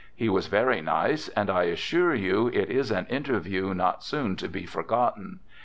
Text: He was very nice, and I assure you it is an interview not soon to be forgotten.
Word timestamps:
He 0.15 0.29
was 0.29 0.47
very 0.47 0.81
nice, 0.81 1.27
and 1.29 1.47
I 1.47 1.65
assure 1.65 2.15
you 2.15 2.47
it 2.47 2.71
is 2.71 2.89
an 2.89 3.05
interview 3.05 3.75
not 3.75 4.03
soon 4.03 4.35
to 4.37 4.49
be 4.49 4.65
forgotten. 4.65 5.41